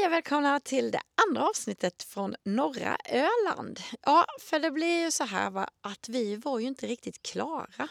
[0.00, 3.80] Hej och välkomna till det andra avsnittet från norra Öland.
[4.02, 7.88] Ja, för det blir ju så här va, att vi var ju inte riktigt klara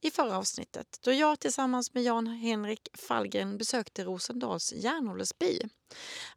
[0.00, 5.60] i förra avsnittet då jag tillsammans med Jan-Henrik Fallgren besökte Rosendals järnåldersby.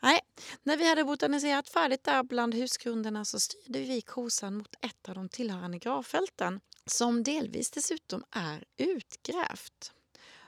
[0.02, 0.20] Nej,
[0.64, 5.16] när vi hade botaniserat färdigt där bland husgrunderna så styrde vi kosan mot ett av
[5.16, 9.92] de tillhörande gravfälten som delvis dessutom är utgrävt.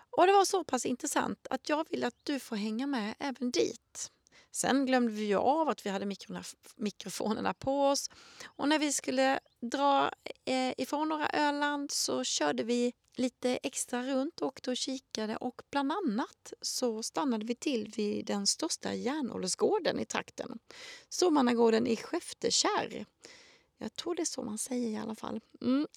[0.10, 3.52] Och det var så pass intressant att jag vill att du får hänga med även
[3.52, 4.12] dit.
[4.58, 6.16] Sen glömde vi ju av att vi hade
[6.76, 8.10] mikrofonerna på oss.
[8.46, 10.12] Och när vi skulle dra
[10.46, 15.92] eh, ifrån några Öland så körde vi lite extra runt, åkte och kikade och bland
[15.92, 20.60] annat så stannade vi till vid den största järnåldersgården i trakten.
[21.10, 23.06] Stormannagården i Skeftekärr.
[23.78, 25.42] Jag tror det är så man säger i alla fall.
[25.62, 25.88] Mm.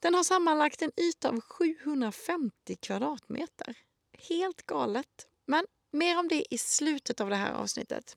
[0.00, 3.76] Den har sammanlagt en yta av 750 kvadratmeter.
[4.18, 5.28] Helt galet.
[5.46, 8.16] Men mer om det i slutet av det här avsnittet.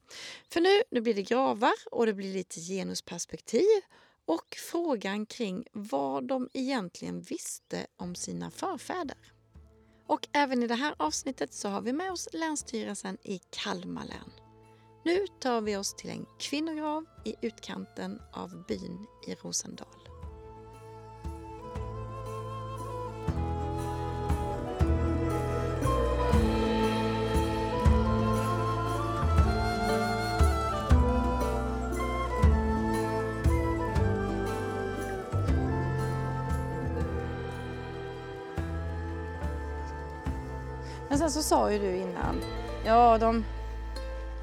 [0.49, 3.81] För nu, nu blir det gravar och det blir lite genusperspektiv
[4.25, 9.17] och frågan kring vad de egentligen visste om sina förfäder.
[10.07, 14.31] Och även i det här avsnittet så har vi med oss Länsstyrelsen i Kalmar län.
[15.05, 20.14] Nu tar vi oss till en kvinnograv i utkanten av byn i Rosendal.
[41.25, 42.41] Sen så sa ju du innan,
[42.85, 43.45] ja de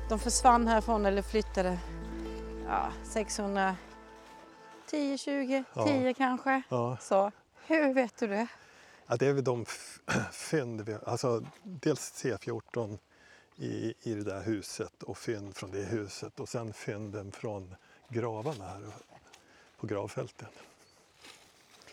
[0.08, 1.78] de försvann härifrån eller flyttade
[2.66, 3.76] ja, 610,
[5.18, 5.86] 20, ja.
[5.86, 6.62] 10 kanske.
[6.68, 6.96] Ja.
[7.00, 7.32] Så,
[7.66, 8.46] hur vet du det?
[9.06, 9.66] Ja, det är väl de
[10.32, 12.98] fynd, alltså dels C14
[13.56, 17.74] i, i det där huset och fynd från det huset och sen fynden från
[18.08, 18.82] gravarna här
[19.80, 20.48] på gravfälten.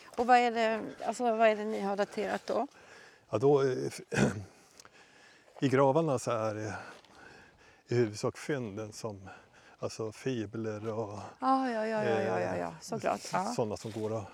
[0.05, 2.67] Och vad är det, alltså, vad är det ni har daterat då?
[3.29, 3.63] Ja, då
[5.61, 6.73] I gravarna så är det
[7.87, 9.29] i huvudsak fynden som
[9.79, 12.73] alltså fibler och ah, ja, ja, ja, ja, ja, ja.
[12.81, 13.33] Såklart.
[13.33, 14.25] Eh, sådana som går att...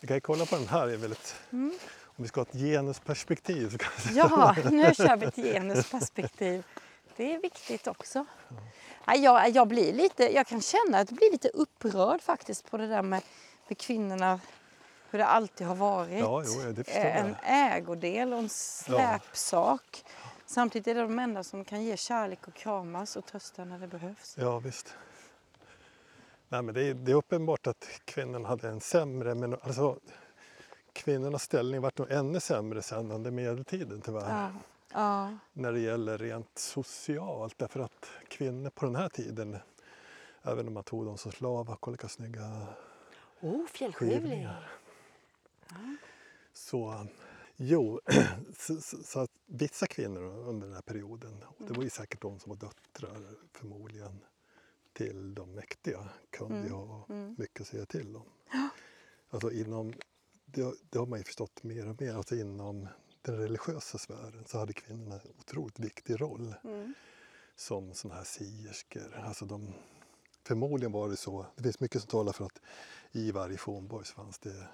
[0.00, 0.88] Vi kan kolla på den här.
[0.88, 1.72] Är väldigt, mm.
[2.04, 3.70] Om vi ska ha ett genusperspektiv.
[3.70, 6.64] Så kan ja, nu kör vi ett genusperspektiv.
[7.16, 8.24] Det är viktigt också.
[9.06, 9.14] Ja.
[9.14, 12.86] Jag, jag, blir lite, jag kan känna att jag blir lite upprörd faktiskt på det
[12.86, 13.22] där med,
[13.68, 14.40] med kvinnorna
[15.10, 16.20] hur det alltid har varit.
[16.20, 20.04] Ja, jo, en ägodel och en släpsak.
[20.04, 20.29] Ja.
[20.50, 23.86] Samtidigt är det de enda som kan ge kärlek och kramas och trösta när det
[23.86, 24.36] behövs.
[24.38, 24.94] Ja visst.
[26.48, 29.98] Nej, men det, är, det är uppenbart att kvinnorna hade en sämre, men alltså
[30.92, 34.28] kvinnornas ställning vart nog ännu sämre sen under medeltiden tyvärr.
[34.30, 34.52] Ja.
[34.92, 35.38] Ja.
[35.52, 39.56] När det gäller rent socialt därför att kvinnor på den här tiden,
[40.42, 42.66] även om man tog dem som slavar, kolla snygga
[43.40, 44.42] oh, fjällskivling.
[44.42, 44.56] Ja.
[46.52, 47.06] Så
[47.62, 48.00] Jo,
[48.58, 52.22] så, så, så, att vissa kvinnor under den här perioden, och det var ju säkert
[52.22, 54.24] de som var döttrar förmodligen
[54.92, 56.72] till de mäktiga, kunde mm.
[56.72, 57.34] ha mm.
[57.38, 58.26] mycket att säga till om.
[59.30, 59.92] Alltså inom,
[60.44, 62.88] det, det, har man ju förstått mer och mer, alltså inom
[63.22, 66.94] den religiösa sfären så hade kvinnorna en otroligt viktig roll mm.
[67.56, 69.22] som sådana här sierskor.
[69.24, 69.74] Alltså de,
[70.44, 72.60] förmodligen var det så, det finns mycket som talar för att
[73.12, 74.68] i varje fornborg fanns det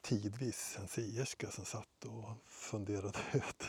[0.00, 3.64] tidvis en sierska som satt och funderade ut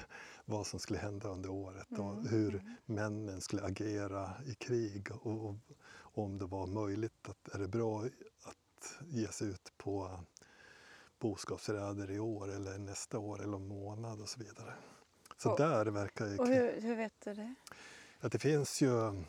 [0.45, 2.27] vad som skulle hända under året och mm.
[2.27, 5.55] hur männen skulle agera i krig och, och,
[5.93, 8.03] om det var möjligt, att, är det bra
[8.43, 10.19] att ge sig ut på
[11.19, 14.73] boskapsräder i år eller nästa år eller om månad och så vidare.
[15.37, 16.37] Så och, där verkar ju...
[16.37, 17.55] Och hur, hur vet du det?
[18.19, 18.89] Att det finns ju...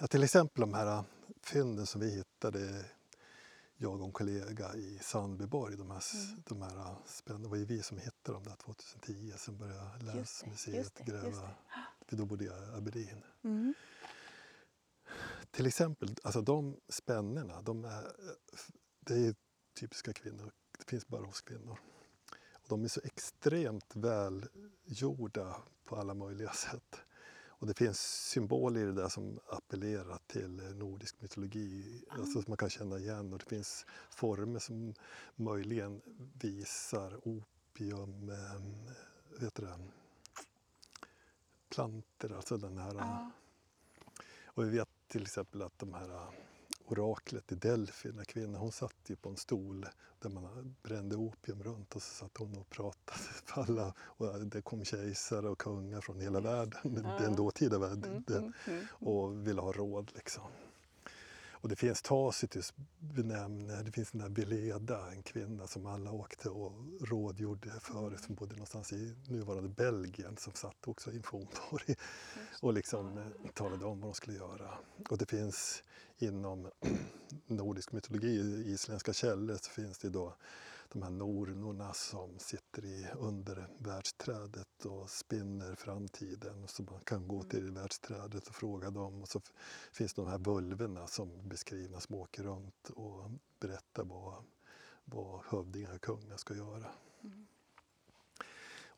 [0.00, 1.04] Ja, till exempel de här
[1.42, 2.84] fynden som vi hittade
[3.80, 5.76] jag och en kollega i Sandbyborg.
[5.76, 6.42] De här, mm.
[6.48, 9.32] de här spännande, det var ju vi som hittade dem där 2010.
[9.36, 11.50] Sen började Länsmuseet gräva.
[12.06, 13.22] För då bodde jag i Aberdeen.
[13.44, 13.74] Mm.
[15.50, 18.12] Till exempel, alltså de spännena, de är,
[19.00, 19.34] det är
[19.80, 20.52] typiska kvinnor.
[20.78, 21.78] Det finns bara hos kvinnor.
[22.52, 27.00] Och de är så extremt välgjorda på alla möjliga sätt.
[27.58, 28.00] Och det finns
[28.30, 32.20] symboler i det där som appellerar till nordisk mytologi, mm.
[32.20, 33.32] alltså som man kan känna igen.
[33.32, 34.94] Och det finns former som
[35.36, 36.00] möjligen
[36.40, 38.60] visar opium, eh,
[39.40, 39.78] vet du det,
[41.68, 42.90] planter, alltså den här...
[42.90, 43.30] Mm.
[44.44, 46.32] Och vi vet till exempel att de här
[46.92, 49.86] oraklet i Delphi, den kvinnan, hon satt ju på en stol
[50.18, 53.94] där man brände opium runt och så satt hon och pratade för alla.
[54.00, 59.46] Och det kom kejsare och kungar från hela världen, den dåtida världen, Mm, mm, och
[59.46, 60.44] ville ha råd liksom.
[61.60, 66.48] Och det finns Tacitus benämner, det finns den där Veleda, en kvinna som alla åkte
[66.48, 71.96] och rådgjorde för, som bodde någonstans i nuvarande Belgien, som satt också i en fornborg
[72.60, 74.78] och liksom eh, talade om vad de skulle göra.
[75.10, 75.82] Och det finns
[76.18, 76.70] inom
[77.46, 80.34] nordisk mytologi, i isländska källor, så finns det då
[80.88, 86.68] de här nornorna som sitter i under världsträdet och spinner framtiden.
[86.68, 89.22] Så man kan gå till världsträdet och fråga dem.
[89.22, 89.40] Och så
[89.92, 93.30] finns de här vulverna som beskrivna som åker runt och
[93.60, 94.44] berättar vad,
[95.04, 96.90] vad hövdingar och kungar ska göra.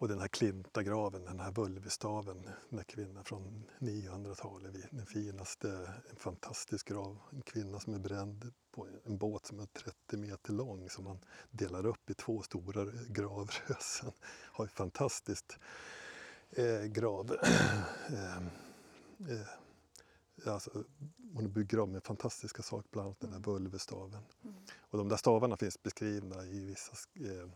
[0.00, 5.94] Och den här klintagraven, den här vulvestaven, den här kvinnan från 900-talet, vi- den finaste,
[6.11, 7.19] en fantastisk grav.
[7.32, 11.19] En kvinna som är bränd på en båt som är 30 meter lång som man
[11.50, 14.12] delar upp i två stora gravrösen.
[14.52, 15.58] Har ett fantastiskt
[16.50, 17.32] eh, grav.
[18.08, 18.37] eh,
[19.29, 19.49] eh,
[20.53, 20.85] alltså,
[21.35, 24.23] hon är begravd med fantastiska saker, bland annat den här vulvestaven.
[24.79, 27.49] Och de där stavarna finns beskrivna i vissa eh,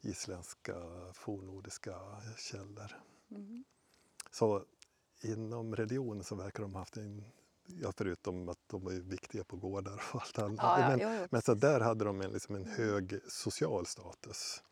[0.00, 0.74] isländska
[1.14, 1.94] fornnordiska
[2.38, 2.92] källor.
[3.30, 3.64] Mm.
[4.30, 4.64] Så
[5.22, 7.24] inom religionen så verkar de ha haft en,
[7.66, 10.58] ja, förutom att de var viktiga på gårdar och allt annat.
[10.62, 11.26] Ja, ja, men, jo, jo.
[11.30, 14.62] men så där hade de en, liksom en hög social status.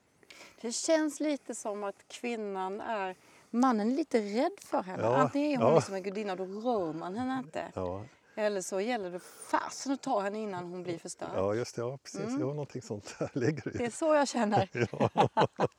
[0.60, 3.16] Det känns lite som att kvinnan är...
[3.50, 5.02] Mannen är lite rädd för henne.
[5.02, 5.78] Ja, Antingen är hon ja.
[5.78, 7.72] liksom en gudinna då rör man henne inte.
[7.74, 8.04] Ja,
[8.36, 11.28] Eller så gäller det fasen att ta henne innan hon blir förstörd.
[11.34, 12.20] ja just det, ja, precis.
[12.20, 12.40] Mm.
[12.40, 13.86] Ja, någonting sånt där ligger Det i.
[13.86, 14.68] är så jag känner.
[14.92, 15.28] Ja.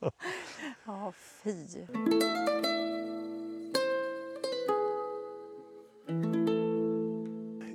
[0.86, 1.66] Ja, fy.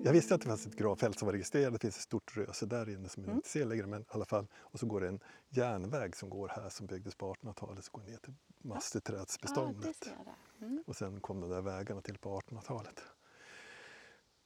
[0.03, 1.73] Jag visste att det fanns ett gravfält som var registrerat.
[1.73, 3.35] Det finns ett stort röse där inne som Mm.
[3.35, 3.87] inte ser längre.
[3.87, 4.47] Men i alla fall.
[4.59, 5.19] Och så går det en
[5.49, 7.85] järnväg som går här som byggdes på 1800-talet.
[7.85, 10.01] Så går ner till det masteträdsbeståndet.
[10.01, 10.65] där.
[10.67, 10.83] Mm.
[10.87, 13.03] Och sen kom de där vägarna till på 1800-talet.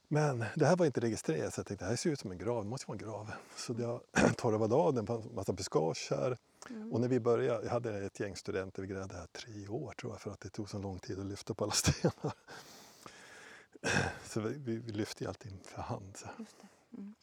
[0.08, 2.38] Men det här var inte registrerat så jag tänkte det här ser ut som en
[2.38, 3.32] grav, det måste vara en grav.
[3.56, 4.00] Så jag
[4.36, 6.36] torvade av den, fanns massa buskage här.
[6.70, 6.92] Mm.
[6.92, 10.12] Och när vi började, jag hade ett gäng studenter, vi grävde här tre år tror
[10.12, 12.32] jag för att det tog så lång tid att lyfta på alla stenar.
[14.24, 16.18] Så vi, vi, lyfte ju allting för hand.
[16.22, 16.98] Det.
[16.98, 17.14] Mm.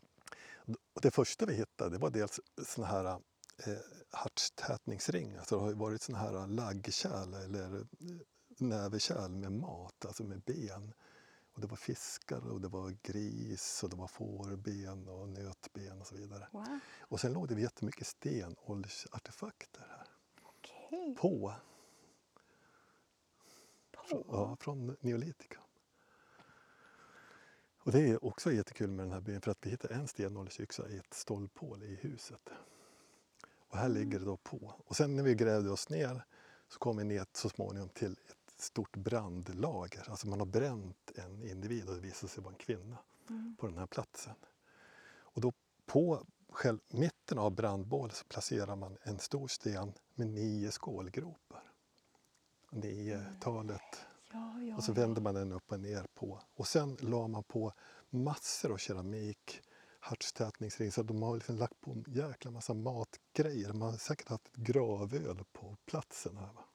[0.93, 3.77] Och det första vi hittade det var dels såna här eh,
[4.11, 5.43] hartstätningsringar.
[5.43, 7.85] Så det har varit såna här laggkärl eller eh,
[8.57, 10.93] näverkärl med mat, alltså med ben.
[11.53, 16.07] Och det var fiskar och det var gris och det var fårben och nötben och
[16.07, 16.47] så vidare.
[16.51, 16.79] Wow.
[16.99, 20.07] Och sen låg det jättemycket stenåldersartefakter här.
[20.41, 21.15] Okej.
[21.15, 21.53] På,
[23.91, 24.25] På.
[24.29, 25.59] ja, från neolitika.
[27.85, 30.89] Och det är också jättekul med den här byn för att vi hittade en stenåldersyxa
[30.89, 32.49] i ett stolphål i huset.
[33.67, 34.73] Och här ligger det då på.
[34.85, 36.25] Och sen när vi grävde oss ner
[36.67, 40.09] så kom vi ner så småningom till ett stort brandlager.
[40.09, 42.97] Alltså man har bränt en individ och det visade sig vara en kvinna
[43.29, 43.55] Mm.
[43.59, 44.33] på den här platsen.
[45.19, 45.53] Och då
[45.85, 51.63] på själv, mitten av brandbålet så placerar man en stor sten med nio skålgropar.
[52.71, 53.81] Nio-talet.
[54.31, 56.39] Ja, ja, Och så vänder man den upp och ner på.
[56.55, 57.73] Och sen la man på
[58.09, 59.61] massor av keramik,
[59.99, 60.91] hartstätningsring.
[60.91, 63.73] Så de har liksom lagt på en jäkla massa matgrejer.
[63.73, 66.37] Man har säkert haft ett gravöl på platsen.
[66.37, 66.65] Här, va?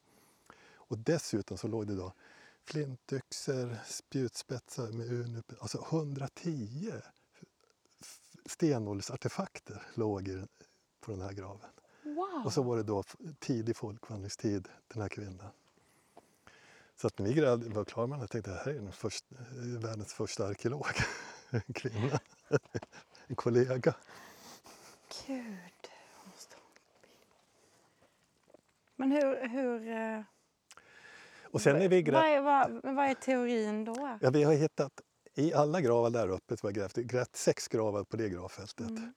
[0.89, 2.13] Och dessutom så låg det då
[2.65, 5.53] flintyxor, spjutspetsar med unup.
[5.61, 6.93] Alltså 110
[8.01, 10.49] f- stenåldersartefakter låg i, den-
[11.01, 11.71] på den här graven.
[12.03, 12.43] Wow.
[12.47, 13.03] Och så var det då
[13.39, 15.51] tidig folkvandringstid, den här kvinnan.
[16.97, 19.35] Så att när vi grävde, var klara med det, tänkte jag, här är den första,
[19.35, 20.87] eh, världens första arkeolog.
[21.51, 22.21] En kvinna.
[23.27, 23.95] En kollega.
[25.27, 25.57] Gud.
[28.97, 29.49] Men hur...
[29.49, 30.23] hur eh,
[31.51, 34.19] Och sen när vi vad, är, vad, vad är teorin då?
[34.21, 35.01] ja, vi har hittat
[35.35, 38.89] i alla gravar där uppe, som har grävt, grävt sex gravar på det gravfältet.
[38.89, 39.13] Mm.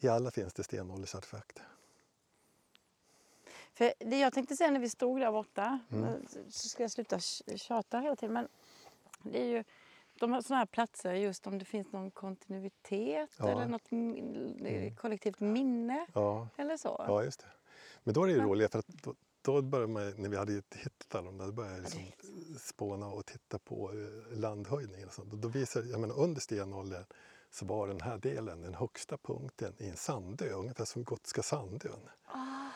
[0.00, 1.64] I alla finns det stenåldersartefakter.
[3.74, 6.04] För det jag tänkte säga när vi stod där borta, Mm.
[6.04, 6.14] eh,
[6.48, 8.48] så ska jag sluta tj- tjata hela tiden, men
[9.22, 9.64] det är ju
[10.20, 13.48] de här, såna här platser, just om det finns någon kontinuitet Ja.
[13.50, 14.96] eller något Mm.
[14.96, 17.04] kollektivt minne Ja, eller så.
[17.08, 17.46] ja just det.
[18.04, 20.36] Men då är det ju Men- roligt för att då, då började man, när vi
[20.36, 22.02] hade hittat alla de där, då började jag liksom
[22.58, 25.08] spåna och titta på eh, landhöjningen.
[25.08, 25.32] Och sånt.
[25.32, 27.04] Då visade, jag menar, under stenåldern
[27.50, 32.08] så var den här delen den högsta punkten i en sandö, ungefär som Gotska sandön.
[32.34, 32.70] Aha.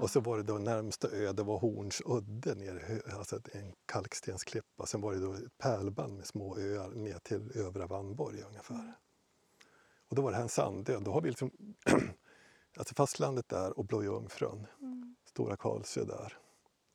[0.00, 4.86] Och så var det då närmsta ö, det var Horns udde, nere, alltså en kalkstensklippa.
[4.86, 8.94] Sen var det då ett pärlband med små öar ner till övre Vannborg ungefär.
[10.08, 10.98] Och då var det här en sandö.
[11.00, 11.50] Då har vi liksom
[12.76, 14.79] alltså fastlandet där och Blå Jungfrun, Mm.
[15.40, 16.36] Stora Karlsö där.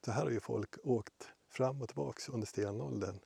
[0.05, 3.19] Så här har ju folk åkt fram och tillbaks under stenåldern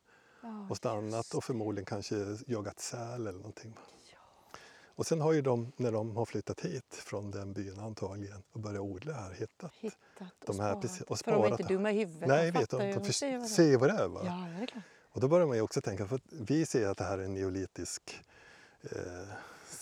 [0.44, 3.76] Ja, och stannat just och förmodligen kanske jagat säl eller någonting.
[4.86, 8.60] Och sen har ju de, när de har flyttat hit från den byn antagligen och
[8.60, 9.72] börjat odla här, hittat.
[9.74, 10.82] Hittat och De här sparat.
[10.82, 12.28] precis- och För de är sparat inte dumma i huvudet.
[12.28, 13.12] Nej, de vet de, de för,
[13.48, 14.08] ser vad det är.
[14.08, 14.22] Va?
[14.26, 14.84] Ja, ja, det är klart.
[15.12, 17.34] Och då börjar man ju också tänka, för vi ser att det här är en
[17.34, 18.20] neolitisk
[18.82, 19.34] eh,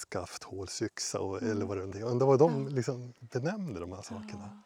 [0.10, 1.52] skafthålsyxa och, Mm.
[1.52, 2.04] eller vad det är.
[2.04, 2.70] Undrar vad de Ja.
[2.70, 4.64] liksom benämner de här sakerna.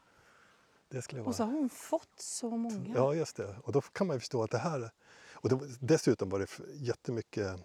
[0.92, 1.54] Det skulle Och så vara...
[1.54, 2.94] har hon fått så många.
[2.96, 3.56] Ja, just det.
[3.64, 4.92] Och då kan man ju förstå att det här...
[5.34, 7.56] Och det, dessutom var det jättemycket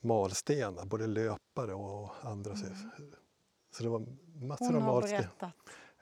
[0.00, 2.56] malstenar, både löpare och andra.
[2.56, 2.66] Så,
[3.70, 4.74] så det var massor Mm.
[4.82, 5.22] hon av malstenar.
[5.22, 5.52] berättat.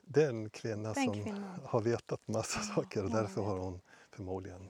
[0.03, 1.61] Det är en kvinna Den som kvinnan.
[1.65, 4.69] har vetat massa Ja, saker och därför har hon förmodligen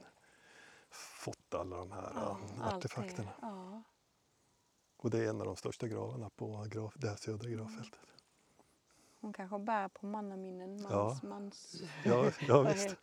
[0.91, 3.31] fått alla de här Ja, artefakterna.
[3.41, 3.83] Ja.
[4.97, 7.99] Och det är en av de största gravarna på graf, det här södra gravfältet.
[9.25, 10.69] Hon kanske bär på mannaminnen.
[10.81, 11.27] Mans, Ja.
[11.29, 12.95] mans, Ja, ja visst.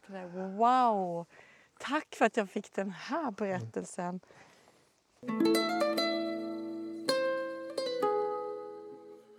[0.56, 1.26] Wow!
[1.78, 4.20] Tack för att jag fick den här berättelsen.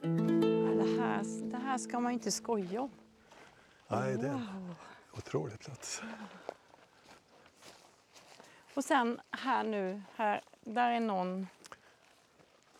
[0.01, 2.91] Ja, det, här, det här ska man inte skoja om.
[3.87, 4.75] Nej, det är en Wow.
[5.17, 6.01] otrolig plats.
[8.75, 11.47] Och sen här nu, här, där är någon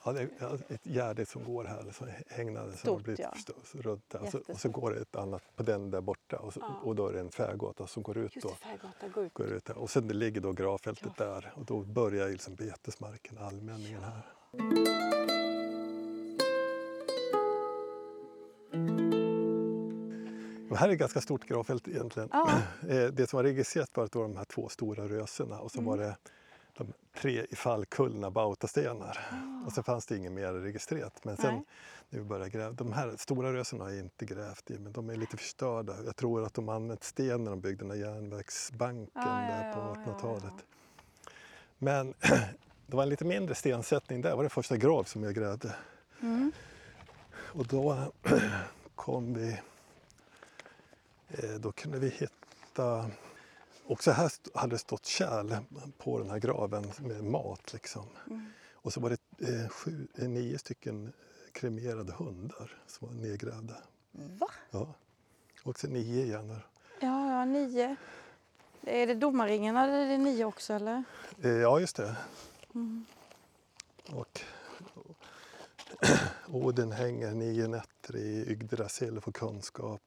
[0.06, 3.32] Ja, det är ett gärde som går här, så hängnaden som har blivit ja.
[3.34, 4.22] förstås runt där.
[4.22, 6.80] Och så, och så går det ett annat på den där borta och, så, Ja.
[6.84, 8.36] och då är det en tvärgata som går ut.
[8.36, 9.34] Just Då, det, Färggatan går ut.
[9.34, 9.78] går ut där.
[9.78, 14.22] Och sen det ligger då gravfältet där och då börjar liksom betesmarken, allmänningen här.
[20.70, 22.30] Och här är ett ganska stort gravfält egentligen.
[22.32, 22.50] Ja.
[22.90, 25.72] Eh, Det som var registrerat var att det var de här två stora rösena och
[25.72, 25.90] så Mm.
[25.90, 26.18] var det
[26.77, 29.20] de tre ifallkullna bautastenar.
[29.65, 31.25] Och så fanns det inget mer registrerat.
[31.25, 31.51] Men sen Ah.
[31.51, 31.63] Nej.
[32.10, 35.10] när vi började gräva, de här stora rösena har jag inte grävt i men de
[35.10, 35.96] är lite förstörda.
[36.06, 39.74] Jag tror att de använt sten när de byggde den här järnvägsbanken Ja, ja, där
[39.74, 40.65] på ja, ja, 1800-talet.
[41.77, 42.13] Men
[42.88, 45.75] det var en lite mindre stensättning där, det var den första grav som jag grävde.
[46.22, 46.51] Mm.
[47.36, 48.12] Och då
[48.96, 49.60] kom vi...
[51.27, 53.10] eh, Då kunde vi hitta...
[53.88, 55.56] Också här st- hade det stått kärl
[55.98, 57.74] på den här graven med mat.
[57.74, 58.06] Liksom.
[58.30, 58.46] Mm.
[58.74, 61.13] Och så var det eh, sju, eh, nio stycken
[61.52, 63.74] kremerade hundar som var nedgrävda.
[64.12, 64.48] Va?
[64.72, 64.94] Ja.
[65.63, 66.50] Också nio igen.
[67.00, 67.96] Ja, ja, nio.
[68.82, 71.04] Är det domarringen eller är det nio också eller?
[71.42, 72.16] Eh, ja, just det.
[72.75, 73.06] Mm.
[74.10, 74.42] Och
[76.48, 80.02] Oden hänger nio nätter i Yggdrasil för kunskap.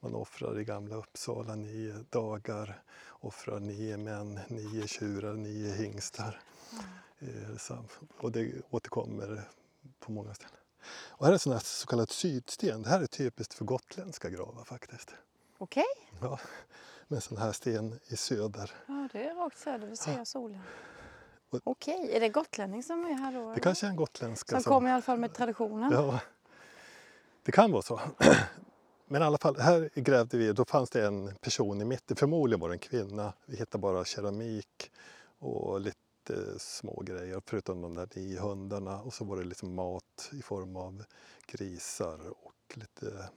[0.00, 6.40] Man offrar i Gamla Uppsala nio dagar, offrar nio män, nio tjurar, nio hingstar.
[7.18, 9.48] Eh, sam- Och det återkommer
[10.00, 10.54] på många ställen.
[11.08, 12.82] Och här är sån här så kallad sydsten.
[12.82, 15.14] Det här är typiskt för gotländska gravar faktiskt.
[15.58, 15.84] Okej.
[16.20, 16.38] Ja,
[17.08, 18.72] med sån här sten i söder.
[18.86, 19.86] Ja, det är rakt söder.
[19.86, 20.60] Vi ser solen.
[21.64, 23.52] Okej, är det gotlänning som är här då?
[23.54, 25.92] Det kanske är en gotländska Som kommer i alla fall med traditionen.
[25.92, 26.20] Ja,
[27.42, 28.00] det kan vara så.
[29.06, 32.60] Men i alla fall, här grävde vi, då fanns det en person i mitten, förmodligen
[32.60, 33.32] var det en kvinna.
[33.46, 34.90] Vi hittade bara keramik
[35.38, 39.00] och lite små grejer, förutom de där nio hundarna.
[39.00, 41.04] Och så var det liksom mat i form av
[41.46, 43.28] grisar och lite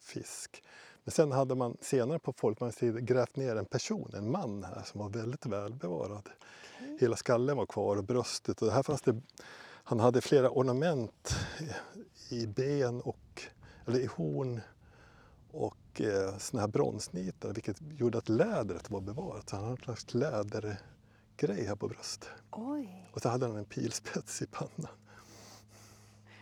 [0.00, 0.62] fisk.
[1.04, 5.00] Men sen hade man senare på folkmanstid grävt ner en person, en man här som
[5.00, 6.28] var väldigt välbevarad.
[7.00, 9.20] Hela skallen var kvar och bröstet och här fanns det
[9.86, 11.36] han hade flera ornament
[12.28, 13.42] i ben och
[13.86, 14.60] eller i horn
[15.50, 19.48] och eh, såna här bronsnitar vilket gjorde att lädret var bevarat.
[19.48, 22.28] Så han hade en slags lädergrej här på bröstet.
[22.50, 23.10] Oj.
[23.12, 24.90] Och så hade han en pilspets i pannan.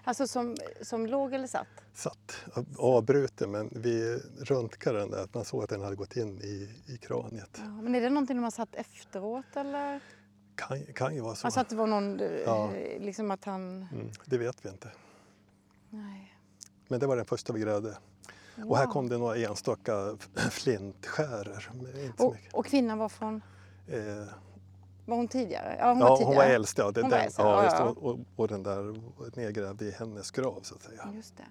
[0.04, 1.66] Alltså som, som låg eller satt?
[1.94, 2.36] Satt
[2.78, 6.68] avbruten men vi röntgade den där att man såg att den hade gått in i,
[6.86, 7.50] i kraniet.
[7.58, 10.00] Ja, men är det någonting de har satt efteråt eller?
[10.54, 11.46] Kan, kan ju vara så.
[11.46, 12.70] Alltså att det var någon, eh, Ja.
[12.98, 13.86] liksom att han...
[13.92, 14.92] Mm, det vet vi inte.
[15.90, 16.36] Nej.
[16.88, 17.96] Men det var den första vi grävde.
[18.68, 18.92] Och här Wow.
[18.92, 20.16] kom det några enstaka
[20.50, 21.70] flintskäror.
[21.74, 22.54] Men inte och, mycket.
[22.54, 23.42] och kvinnan var från...
[23.88, 24.24] Eh,
[25.06, 25.76] Var hon tidigare?
[25.78, 26.34] Ja, hon ja, var tidigare.
[26.34, 26.78] hon var äldst.
[26.78, 28.94] Ja, den, var äldst, ja, ja, och, och den där
[29.36, 31.12] nedgrävd i hennes grav så att säga.
[31.14, 31.46] Just det.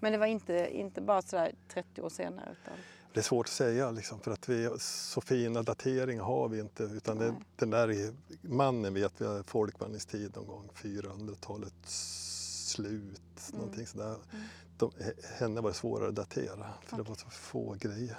[0.00, 2.48] Men det var inte, inte bara sådär 30 år senare?
[2.62, 2.74] Utan...
[3.12, 6.82] Det är svårt att säga liksom, för att vi, så fina dateringar har vi inte.
[6.82, 12.24] Utan det, den där är- mannen vet vi har folkvandringstid någon gång 400-talets
[12.70, 13.20] slut.
[13.48, 13.60] Mm.
[13.60, 14.16] Någonting sådär.
[14.78, 14.90] De,
[15.38, 18.16] henne var det svårare att datera för det var så få grejer.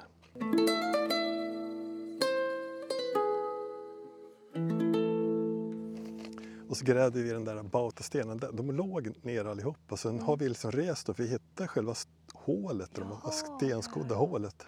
[6.75, 8.41] Och så grävde vi den där bautastenen.
[8.53, 9.97] De låg ner allihopa.
[9.97, 11.95] Sen har vi liksom rest och vi hittade själva
[12.33, 14.65] hålet, ja, de stenskodda hålet.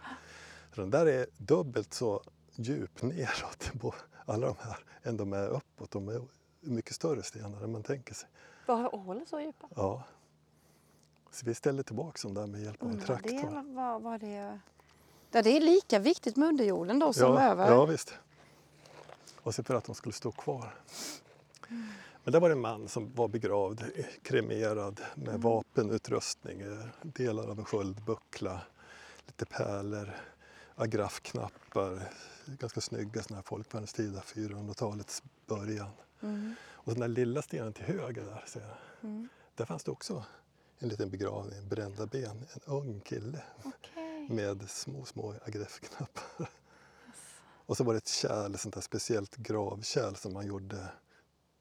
[0.75, 2.21] Så den där är dubbelt så
[2.55, 3.95] djup neråt, på
[4.25, 5.91] alla de här, än de är uppåt.
[5.91, 6.21] De är
[6.59, 8.29] mycket större stenar än man tänker sig.
[8.65, 9.67] Var hålet så djupa?
[9.75, 10.03] Ja.
[11.31, 13.73] Så vi ställde tillbaka dem där med hjälp av en Undrar det traktor.
[13.73, 14.59] var, var det...
[15.31, 17.71] Ja, det är lika viktigt med underjorden då som ja, över.
[17.71, 18.13] Ja, visst.
[19.41, 20.75] Och så för att de skulle stå kvar.
[22.23, 23.83] Men där var det en man som var begravd,
[24.21, 25.41] kremerad med Mm.
[25.41, 28.61] vapenutrustning, eh, delar av en sköldbuckla,
[29.25, 30.13] lite pärlor,
[30.75, 32.11] agrafknappar,
[32.45, 35.89] ganska snygga sådana här folkvärnstida 400-talets början.
[36.21, 36.55] Mm.
[36.71, 38.77] Och den där lilla stenen till höger där, ser jag,
[39.09, 39.29] Mm.
[39.55, 40.25] där fanns det också
[40.79, 44.27] en liten begravning, brända ben, en ung kille Okej.
[44.29, 46.49] med små, små agrafknappar.
[47.65, 50.87] Och så var det ett kärl, ett sånt där speciellt gravkärl som man gjorde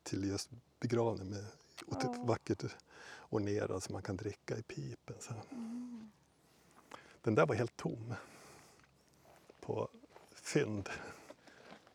[0.06, 1.44] till just begravning med
[1.86, 2.22] och typ Ja.
[2.24, 2.64] vackert
[3.30, 5.16] ornerad så man kan dricka i pipen.
[5.20, 5.34] Så.
[5.50, 6.10] Mm.
[7.22, 8.14] Den där var helt tom
[9.60, 9.88] på
[10.34, 10.88] fynd.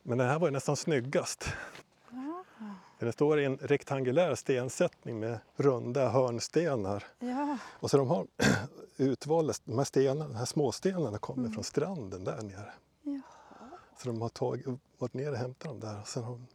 [0.02, 1.44] Men den här var nästan snyggast.
[2.10, 2.44] Ja.
[2.98, 7.04] För Den står i en rektangulär stensättning med runda hörnstenar.
[7.18, 7.58] ja.
[7.64, 8.26] Och så de har
[8.96, 11.52] utvalda, de här, stenarna, de här småstenarna kommer Mm.
[11.52, 12.72] från stranden där nere.
[13.02, 13.22] Jaha.
[13.98, 14.66] Så de har tagit,
[14.98, 16.00] varit nere och hämtat dem där.
[16.00, 16.46] Och sen har de...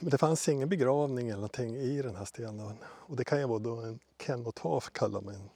[0.00, 2.76] Men det fanns ingen begravning eller någonting i den här stenen.
[2.84, 5.48] Och det kan ju vara då en kenotaf kallar man en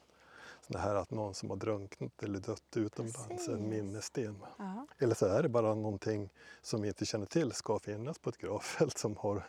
[0.67, 3.49] sån här att någon som har drunknat eller dött utomlands, Precis.
[3.49, 4.39] en minnessten.
[4.59, 4.87] Ja.
[4.99, 6.31] Eller så är det bara någonting
[6.63, 9.43] som vi inte känner till ska finnas på ett gravfält som har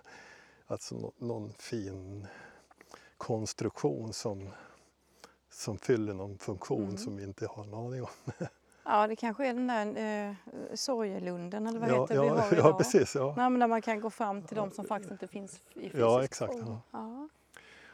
[0.68, 2.28] alltså nå- någon fin
[3.18, 4.50] konstruktion som,
[5.52, 6.98] som fyller någon funktion Mm.
[6.98, 8.10] som vi inte har en aning om.
[8.86, 10.36] ja, det kanske är den där eh,
[10.76, 12.78] sorgelunden eller vad ja, heter det vi ja, har ja, idag.
[12.78, 13.16] precis.
[13.16, 13.34] Ja.
[13.38, 15.96] Nej, men där man kan gå fram till de som faktiskt inte finns i fysisk
[15.96, 16.82] Ja, exakt, ja.
[16.92, 17.30] Ja.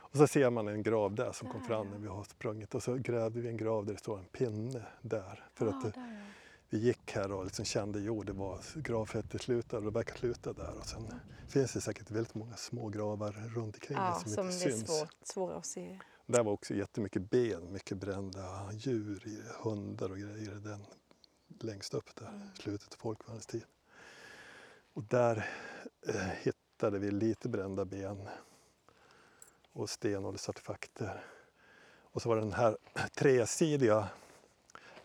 [0.10, 1.94] Och så ser man en grav där som kom Där, fram ja.
[1.94, 4.82] när vi har sprungit och så grävde vi en grav där det står en pinne
[5.02, 5.44] där.
[5.54, 6.26] För Ja, att det, där, ja.
[6.70, 10.54] vi gick här och liksom kände jo, det var gravfältet slutade och det verkar sluta
[10.54, 10.74] där.
[10.80, 11.08] Och sen
[11.48, 14.72] finns det säkert väldigt många små gravar runt omkring ja, som, som inte det är
[14.72, 15.00] syns.
[15.00, 16.00] svårt, svåra att se.
[16.30, 20.86] Där var också jättemycket ben, mycket brända djur, hundar och grejer den
[21.60, 22.48] längst upp där, Mm.
[22.60, 23.66] slutet av folkvandringens tid.
[24.94, 25.50] Och där
[26.08, 28.28] eh, hittade vi lite brända ben
[29.74, 31.24] och stenåldersartefakter.
[32.02, 32.78] Och så var det den här
[33.16, 34.10] tresidiga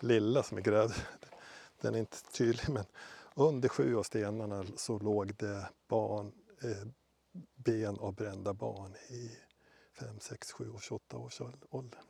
[0.00, 0.92] lilla som är grävd.
[1.80, 2.84] Den är inte tydlig men
[3.34, 6.32] under sju av stenarna så låg det barn,
[6.62, 6.86] eh,
[7.54, 9.30] ben av brända barn i
[9.92, 12.00] 5, 6, 7 och 28 års ålder.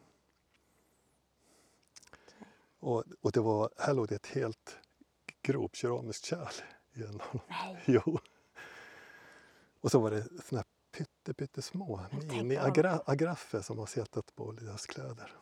[2.79, 4.79] Och, och det var, här låg det ett helt
[5.43, 6.53] grovkeramiskt kärl
[6.93, 7.77] i en av dem.
[7.87, 8.19] Jo.
[9.81, 15.33] Och så var det såna här pytte, pyttesmå mini-agraffer som har suttit på deras kläder.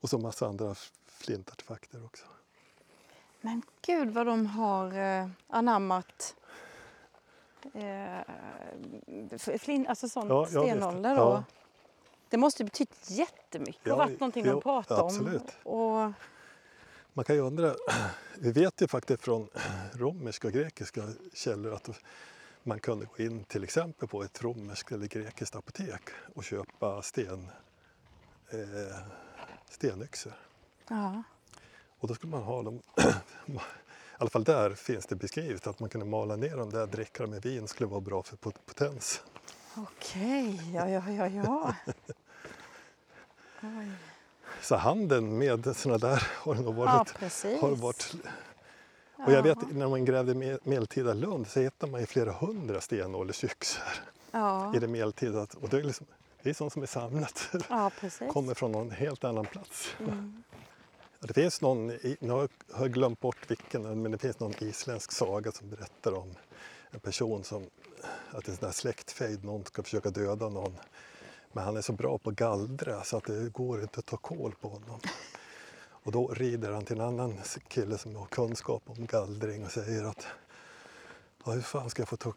[0.00, 0.74] Och så massa andra
[1.04, 2.26] flintartefakter också.
[3.40, 6.36] Men gud vad de har eh, anammat
[7.74, 11.14] eh, flin, alltså sån Ja, ja, stenålder.
[11.14, 11.44] Ja.
[12.28, 15.42] Det måste betytt jättemycket och Ja, varit någonting ja, de absolut.
[15.62, 15.80] om.
[15.80, 16.12] Och,
[17.12, 17.74] Man kan ju undra,
[18.38, 19.48] vi vet ju faktiskt från
[19.92, 21.02] romerska och grekiska
[21.34, 21.88] källor att
[22.62, 26.02] man kunde gå in till exempel på ett romerskt eller grekiskt apotek
[26.34, 27.48] och köpa sten,
[28.50, 28.96] eh,
[29.70, 30.32] stenyxor.
[30.88, 31.22] ja.
[31.98, 32.82] Och då skulle man ha dem,
[34.18, 37.26] i alla fall där finns det beskrivet att man kunde mala ner dem där, dem
[37.26, 39.22] med vin skulle vara bra för pot- potens.
[39.76, 41.74] Okej, ja, ja, ja, ja.
[43.62, 43.90] Oj.
[44.62, 47.60] Så handeln med sådana där har nog Ja, varit, precis.
[47.60, 48.14] har varit
[49.26, 49.68] Och jag vet Ja.
[49.72, 53.82] när man grävde me- medeltida Lund så hittade man ju flera hundra stenåldersyxor
[54.30, 55.46] Ja, i det medeltida.
[55.60, 56.06] Och det är, liksom,
[56.42, 57.48] det är sånt som är samlat.
[57.68, 58.32] ja precis.
[58.32, 59.88] kommer från någon helt annan plats.
[60.00, 60.42] Mm.
[61.20, 61.86] Det finns någon,
[62.20, 62.48] nu har
[62.78, 66.34] jag glömt bort vilken, men det finns någon isländsk saga som berättar om
[66.90, 67.62] en person som,
[68.30, 70.76] att det är en sån här släktfejd, någon ska försöka döda någon.
[71.52, 74.16] Men han är så bra på att gallra så att det går inte att ta
[74.16, 75.00] koll på honom.
[76.06, 80.04] Och då rider han till en annan kille som har kunskap om gallring och säger
[80.04, 80.26] att
[81.44, 82.34] ja, hur fan ska jag få ta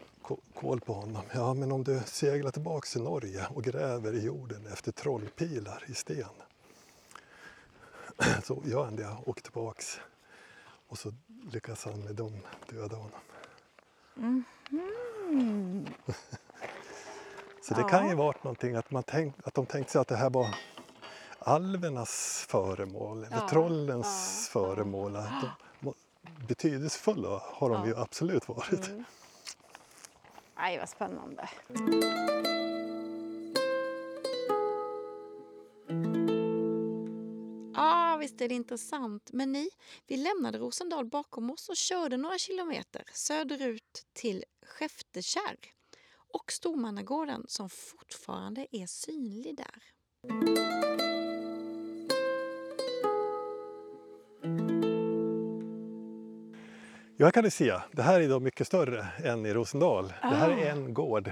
[0.54, 1.22] koll på honom?
[1.34, 5.94] Ja, men om du seglar tillbaks till Norge och gräver i jorden efter trollpilar i
[5.94, 6.26] sten.
[8.50, 10.00] Så gör han det, åker tillbaks
[10.88, 11.14] och så
[11.52, 13.20] lyckas han med dem döda honom.
[14.18, 14.44] Mm.
[17.62, 17.88] Så det Ja.
[17.88, 20.56] kan ju varit någonting att, man tänk, att de tänkte sig att det här var
[21.40, 25.16] alvernas föremål eller Ja, trollens ja, föremål.
[25.16, 25.46] Att
[25.80, 25.94] de
[26.48, 28.90] betydelsefulla har de ju absolut varit.
[28.90, 29.04] Mm.
[30.56, 31.50] Nej, vad spännande.
[38.20, 39.30] Visst är det intressant.
[39.34, 39.70] Men ni,
[40.08, 45.58] vi lämnade Rosendal bakom oss och körde några kilometer söderut till Skeftekärr
[46.34, 49.84] och Stormannagården som fortfarande är synlig där.
[57.18, 60.08] Ja, här kan du se, det här är då mycket större än i Rosendal.
[60.22, 60.54] Det här Ah.
[60.60, 61.32] är en gård.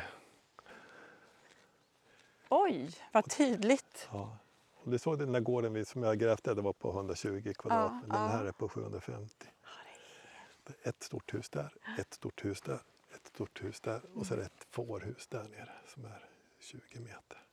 [2.49, 4.07] Oj, vad tydligt.
[4.11, 4.37] Ja.
[4.91, 7.91] Du såg den där gården som jag grävde, det var på 120 kvadrat.
[8.07, 8.27] Ja, den ja.
[8.27, 9.47] här är på 750.
[10.63, 12.79] Det är ett stort hus där, ett stort hus där,
[13.15, 16.25] ett stort hus där och så är det ett fårhus där nere som är
[16.59, 17.43] 20 meter.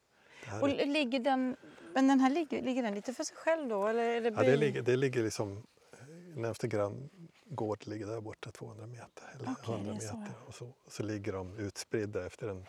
[0.62, 1.56] Och är, ligger den,
[1.94, 3.86] men den här ligger, ligger den lite för sig själv då?
[3.86, 8.50] Eller är det ja, det, ligger, det ligger liksom, eh, närmsta granngård ligger där borta
[8.50, 10.34] 200 meter eller Okej, 100 det är så, meter.
[10.46, 12.66] Och så, så ligger de utspridda efter en,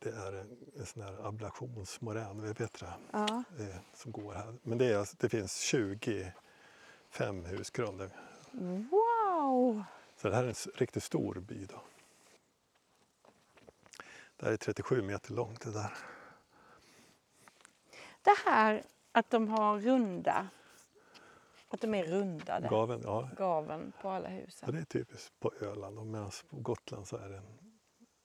[0.00, 2.94] det är en, en sån här ablationsmorän, heter det?
[3.12, 3.44] Ja.
[3.58, 4.54] eh, som går här.
[4.62, 8.10] Men det, är, alltså- det finns 25 husgrunder.
[8.90, 9.82] Wow!
[10.16, 11.64] Så det här är en riktigt stor by.
[11.66, 11.82] Då.
[14.36, 15.92] Det här är 37 meter långt det där.
[18.22, 18.82] Det här
[19.12, 20.48] att de har runda,
[21.68, 24.74] att de är rundade, Gaven, ja, gaven på alla ja, husen.
[24.74, 26.06] det är typiskt på Öland.
[26.10, 27.69] Medan på Gotland så är det en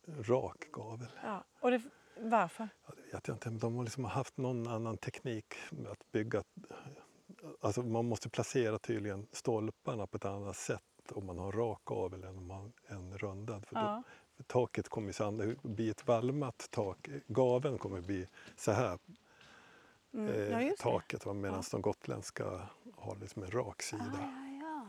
[0.08, 1.08] rak gavel.
[1.24, 1.44] Ja.
[1.60, 1.82] Och det,
[2.20, 2.70] varför?
[2.88, 3.50] Ja, det vet jag inte.
[3.50, 6.44] De har liksom haft någon annan teknik med att bygga.
[7.62, 12.24] Alltså man måste placera tydligen stolparna på ett annat sätt om man har rak gavel
[12.24, 13.66] än om man har en rundad.
[13.66, 14.04] För då, Ja.
[14.48, 15.14] taket kommer ju
[15.62, 17.10] blir ett valmat tak.
[17.28, 19.00] Gaveln kommer bli så här,
[20.14, 20.28] Mm.
[20.34, 20.78] eh, ja, det.
[20.78, 24.04] taket, medan de gotländska har liksom en rak sida.
[24.14, 24.86] Ah, ja, ja.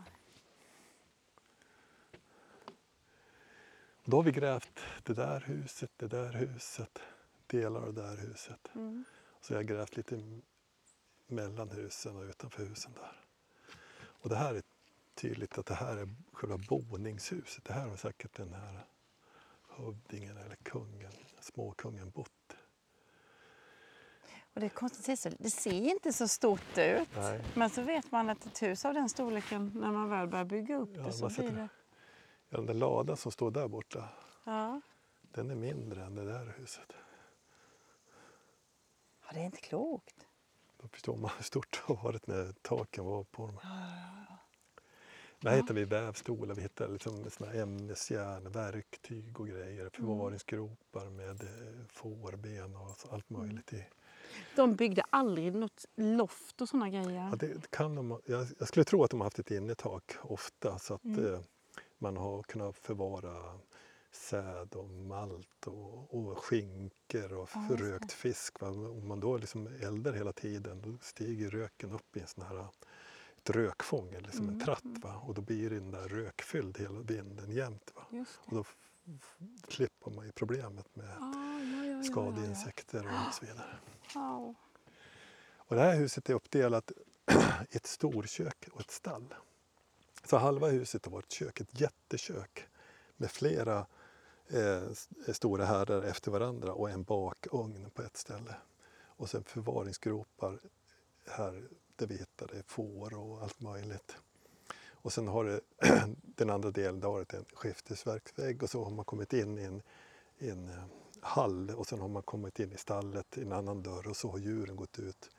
[4.08, 6.98] Då har vi grävt det där huset, det där huset,
[7.46, 8.68] delar av det där huset.
[8.74, 9.04] Mm.
[9.40, 10.40] Så jag har grävt lite
[11.26, 13.20] mellan husen och utanför husen där.
[13.98, 14.62] Och det här är
[15.14, 17.64] tydligt att det här är själva boningshuset.
[17.64, 18.86] Det här har säkert den här
[19.68, 22.56] hövdingen eller kungen, småkungen bott.
[24.54, 27.08] Och det är konstigt, det ser inte så stort ut.
[27.16, 27.44] Nej.
[27.54, 30.76] Men så vet man att ett hus av den storleken, när man väl börjar bygga
[30.76, 31.68] upp Ja, det så blir det...
[32.48, 34.08] Ja, den där ladan som står där borta,
[34.44, 34.80] Ja.
[35.22, 36.92] den är mindre än det där huset.
[39.22, 40.26] ja, det är inte klokt.
[40.82, 43.58] Då förstår man hur stort det har varit när taken var på dem.
[45.40, 51.86] Där hittar vi vävstolar, vi hittar liksom såna ämnesjärn, verktyg och grejer, förvaringsgropar med eh,
[51.88, 53.84] fårben och allt möjligt i.
[54.56, 57.28] De byggde aldrig något loft och såna grejer.
[57.30, 60.78] Ja, det kan de, jag, jag skulle tro att de har haft ett innertak ofta
[60.78, 61.42] så att Mm.
[61.98, 63.58] Man har kunnat förvara
[64.10, 68.60] säd och malt och, och skinkor och Ja, rökt fisk.
[68.60, 68.68] Va?
[68.68, 72.66] Om man då liksom eldar hela tiden då stiger röken upp i en sån här
[73.38, 75.02] ett rökfångel, liksom Mm, en tratt.
[75.02, 75.14] Va?
[75.26, 77.92] Och då blir den där rökfylld hela vinden jämt.
[77.94, 78.24] Va?
[78.46, 78.64] Och då
[79.68, 83.76] klipper man ju problemet med Ah, ja, ja, skadeinsekter och så vidare.
[84.14, 84.54] Wow.
[85.56, 86.92] Och det här huset är uppdelat
[87.70, 89.34] i ett storkök och ett stall.
[90.26, 92.68] Så halva huset har varit kök, ett jättekök
[93.16, 93.86] med flera
[94.48, 94.82] eh,
[95.26, 98.54] eh stora härdar efter varandra och en bakugn på ett ställe.
[99.04, 100.60] Och sen förvaringsgropar
[101.26, 104.16] här där vi hittade får och allt möjligt.
[104.88, 105.60] Och sen har det,
[106.22, 109.62] den andra delen det har varit en skiftesverksvägg och så har man kommit in i
[109.62, 109.82] en,
[110.38, 110.84] i en eh,
[111.20, 114.30] hall och sen har man kommit in i stallet i en annan dörr och så
[114.30, 115.30] har djuren gått ut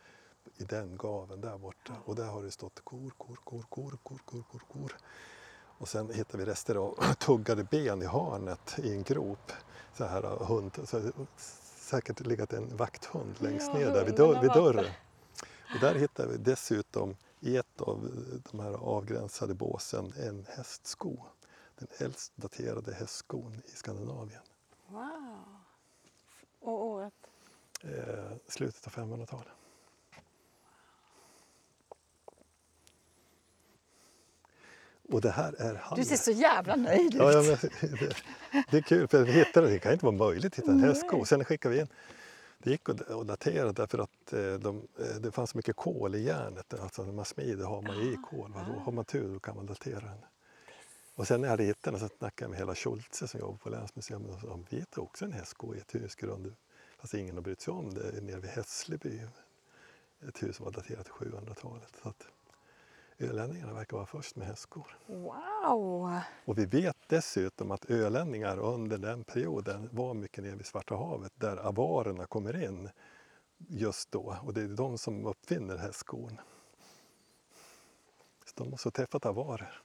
[0.57, 1.93] i den gaven där borta.
[2.05, 4.97] Och där har det stått kor, kor, kor, kor, kor, kor, kor, kor.
[5.79, 9.51] Och sen hittar vi rester av tuggade ben i hörnet i en grop.
[9.93, 11.11] Så här eh, hund, så här,
[11.77, 14.91] säkert legat en vakthund längst Ja, ner där vid, dörr, vid dörren.
[15.73, 18.09] Och där hittar vi dessutom i ett av
[18.51, 21.17] de här avgränsade båsen en hästsko.
[21.79, 24.41] Den äldst daterade hästskon i Skandinavien.
[24.87, 25.57] wow.
[26.59, 27.13] Och året?
[27.81, 29.47] Eh, slutet av 500-talet.
[35.09, 36.05] Och det här är Du Hallen.
[36.05, 37.21] ser så jävla nöjd ut.
[37.21, 37.57] Ja, ja, men,
[37.99, 38.15] det,
[38.71, 41.25] det är kul för vi hittade, det kan inte vara möjligt att hitta en hästsko.
[41.25, 41.87] Sen skickade vi in,
[42.57, 46.23] det gick att datera därför att eh, de, eh, det fanns så mycket kol i
[46.23, 46.73] järnet.
[46.73, 48.51] Alltså när man smider har man i kol.
[48.53, 48.65] Va?
[48.73, 50.25] Då har man tur då kan man datera den.
[51.15, 53.57] Och sen när jag hade hittat den så snackade jag med hela Schultze som jobbar
[53.57, 56.53] på länsmuseum och sa vi hittar också en hästsko i ett husgrund.
[56.99, 59.21] Fast ingen har brytt sig om det nere vid Hässleby.
[60.27, 61.93] Ett hus som var daterat till 700-talet.
[63.19, 64.97] Ölänningarna verkar vara först med hästskor.
[65.07, 66.11] Wow!
[66.45, 71.31] Och vi vet dessutom att ölänningar under den perioden var mycket nere vid Svarta havet
[71.35, 72.89] där avarerna kommer in
[73.57, 74.37] just då.
[74.43, 76.41] Och det är de som uppfinner hästskon.
[78.45, 79.81] Så de måste ha träffat avarer.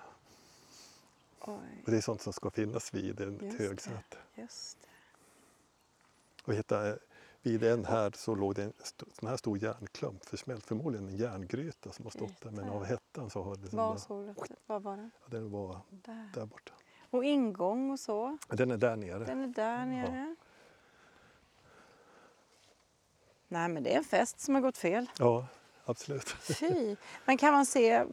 [1.40, 3.58] Oj, Och det är sånt som ska finnas vid ett det.
[3.58, 4.16] högsäte.
[4.34, 4.88] just det.
[6.44, 6.98] Och vi hittade,
[7.44, 8.72] vid en här så låg det en
[9.20, 12.50] sån här stor järnklump försmält, förmodligen en järngryta som har stått där.
[12.50, 14.34] Men av hettan så har det liksom Var såg
[14.66, 15.10] Var var den?
[15.22, 16.30] ja, den var Där.
[16.34, 16.72] där borta.
[17.10, 18.38] Och ingång och så.
[18.48, 19.24] Den är där nere.
[19.24, 20.36] Den är där nere.
[23.48, 25.06] Nej men det är en fest som har gått fel.
[25.18, 25.46] Ja,
[25.84, 26.28] absolut.
[26.28, 26.96] Fy!
[27.24, 28.04] Men kan man se,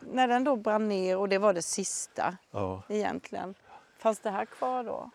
[0.00, 2.82] när den då brann ner och det var det sista Ja.
[2.88, 3.54] egentligen.
[3.98, 5.10] Fanns det här kvar då?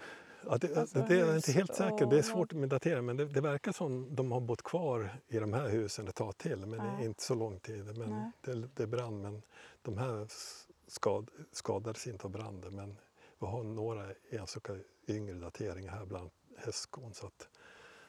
[0.49, 2.05] Ja, det, Alltså, det är jag inte helt säker.
[2.05, 5.39] Det är svårt med datering men det, det verkar som de har bott kvar i
[5.39, 6.65] de här husen ett tag till.
[6.65, 6.99] Men det Ja.
[6.99, 7.97] är inte så lång tid.
[7.97, 9.41] Men det, det brann men
[9.81, 10.27] de här
[10.87, 12.75] skad, skadades inte av branden.
[12.75, 12.97] Men
[13.39, 14.75] vi har några enstaka
[15.07, 17.13] yngre dateringar här bland hästskon.
[17.13, 17.49] Så att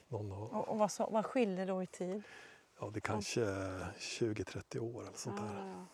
[0.08, 2.22] någon har, Och, och vad, så, vad skiljer då i tid?
[2.80, 5.74] ja, det kanske är 20-30 år eller sånt där.
[5.80, 5.86] Ah.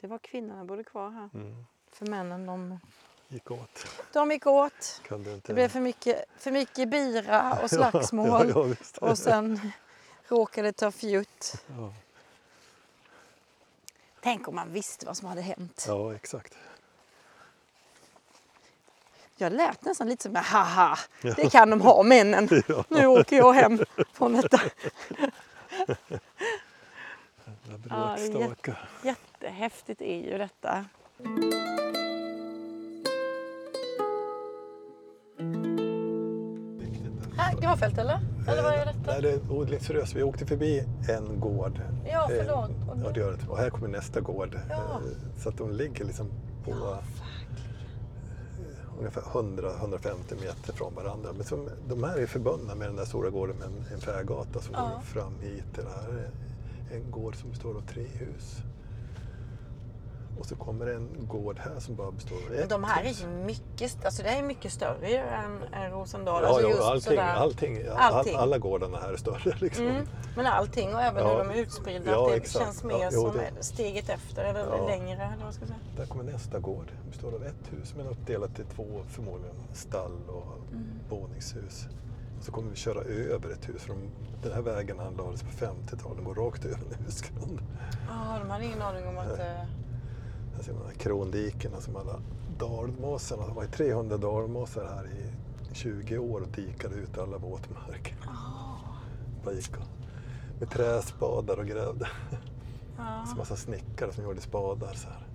[0.00, 1.30] Det var kvinnorna bodde kvar här.
[1.34, 1.64] Mm.
[1.90, 2.78] För männen de,
[3.28, 3.86] Gick åt.
[4.12, 5.00] de gick åt.
[5.10, 5.40] Inte...
[5.44, 8.52] Det blev för mycket, för mycket bira och slagsmål.
[8.54, 9.08] Ja, ja.
[9.08, 9.72] Och sen
[10.28, 11.54] råkade ta fjutt.
[11.76, 11.92] ja,
[14.20, 15.84] Tänk om man visste vad som hade hänt.
[15.88, 16.54] ja, exakt.
[19.36, 21.34] Jag lät nästan lite som haha, Ja.
[21.36, 22.48] det kan de ha männen.
[22.88, 23.78] Nu åker jag hem
[24.12, 24.60] från detta.
[27.90, 28.76] Ja, det jätte-.
[29.02, 30.84] Jättehäftigt är ju detta.
[37.68, 38.20] Gravfält eller?
[38.48, 39.12] Eller vad är detta?
[39.12, 40.14] Nej, det är odlingsrös.
[40.14, 41.80] Vi åkte förbi en gård.
[42.06, 42.70] Ja, Eh, förlåt.
[43.04, 43.48] Ja, det gör det.
[43.48, 44.58] Och här kommer nästa gård.
[44.68, 44.74] Ja.
[44.76, 46.30] Eh, Så att de ligger liksom
[46.64, 46.98] på eh,
[48.98, 51.30] ungefär 100-150 meter från varandra.
[51.36, 54.60] Men som, de här är förbundna med den där stora gården med en, en färgata
[54.60, 54.90] som Ja.
[54.94, 56.18] går fram hit det här.
[56.90, 58.56] är En gård som består av tre hus.
[60.38, 63.26] Och så kommer en gård här som bara består av ett De här är ju
[63.26, 66.42] mycket, alltså det här är mycket större än, än Rosendal.
[66.42, 67.34] Ja, alltså ja, just allting, sådär.
[67.34, 68.36] allting, all, Allting.
[68.36, 69.56] alla gårdarna här är större.
[69.60, 69.86] Liksom.
[69.86, 71.30] Mm, men allting och även Ja.
[71.30, 72.10] hur de är utspridda.
[72.10, 72.64] Ja, det exakt.
[72.64, 74.86] känns mer Ja, som det- steget efter eller Ja.
[74.86, 75.22] längre.
[75.34, 75.80] Eller vad ska jag säga.
[75.96, 76.86] Där kommer nästa gård.
[77.04, 80.58] Det består av ett hus men uppdelat i två förmodligen stall och
[81.08, 81.86] våningshus.
[82.38, 83.82] Och så kommer vi köra över ett hus.
[83.82, 83.98] För de,
[84.42, 86.16] den här vägen anlades på 50-talet.
[86.16, 87.60] Den går rakt över en husgrund.
[88.08, 89.38] Ja, de hade ingen aning om att...
[90.58, 92.20] Här ser de här krondikena som alla
[92.58, 93.46] dalmåsarna.
[93.46, 95.30] Det var ju 300 dalmåsar här i
[95.74, 98.16] 20 år och dikade ut alla våtmarker.
[99.44, 99.82] Bara gick och,
[100.58, 102.08] med träspadar och grävde.
[102.96, 103.26] Ja.
[103.26, 105.26] Så massa snickare som gjorde spadar så här.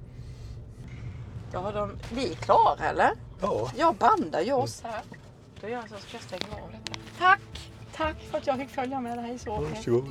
[1.51, 1.91] Då har de...
[2.13, 3.11] Vi är klara eller?
[3.41, 5.01] Ja, Jag bandar ju oss här.
[5.61, 6.99] Då gör jag så ska jag stänga av detta.
[7.19, 7.71] Tack!
[7.95, 10.03] Tack för att jag fick följa med dig så häftigt.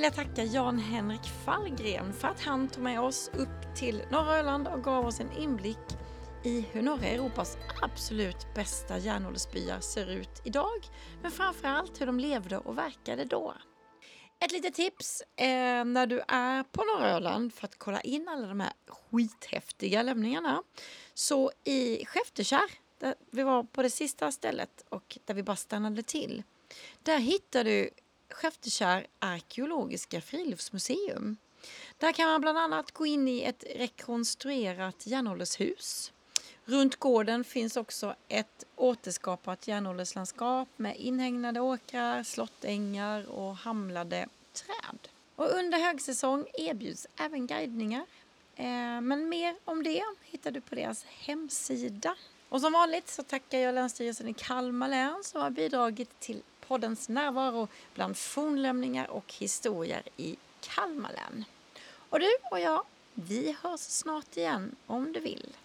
[0.00, 4.68] Vill jag tacka Jan-Henrik Fallgren för att han tog med oss upp till norra Öland
[4.68, 5.78] och gav oss en inblick
[6.44, 10.88] i hur norra Europas absolut bästa järnåldersbyar ser ut idag,
[11.22, 13.54] men framförallt hur de levde och verkade då.
[14.44, 18.46] Ett litet tips eh, när du är på norra Öland för att kolla in alla
[18.46, 20.62] de här skithäftiga lämningarna.
[21.14, 26.02] Så i Skäftekärr, där vi var på det sista stället och där vi bara stannade
[26.02, 26.42] till,
[27.02, 27.90] där hittar du
[28.32, 31.36] Skefterkärr arkeologiska friluftsmuseum.
[31.98, 36.12] Där kan man bland annat gå in i ett rekonstruerat järnåldershus.
[36.64, 44.98] Runt gården finns också ett återskapat järnålderslandskap med inhägnade åkrar, slottängar och hamlade träd.
[45.36, 48.06] Och under högsäsong erbjuds även guidningar.
[48.56, 52.16] Eh, men mer om det hittar du på deras hemsida.
[52.48, 57.08] Och som vanligt så tackar jag Länsstyrelsen i Kalmar län som har bidragit till poddens
[57.08, 61.44] närvaro bland fornlämningar och historier i Kalmar län.
[62.08, 62.82] Och du och jag,
[63.14, 65.56] vi hörs snart igen om du vill.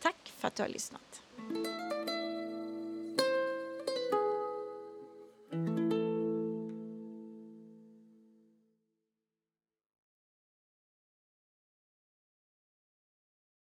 [0.00, 1.22] Tack för att du har lyssnat.